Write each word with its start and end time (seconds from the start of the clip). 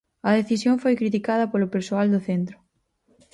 A 0.29 0.31
decisión 0.39 0.75
foi 0.83 0.93
criticada 1.01 1.49
polo 1.51 1.71
persoal 1.75 2.07
do 2.13 2.23
centro. 2.27 2.57